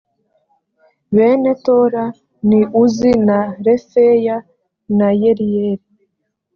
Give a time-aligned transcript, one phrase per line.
[1.15, 2.03] bene tola
[2.47, 4.35] ni uzi na refaya
[4.97, 5.85] na yeriyeli